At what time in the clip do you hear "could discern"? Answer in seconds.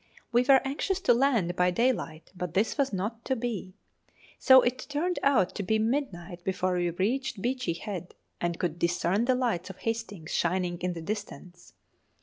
8.57-9.25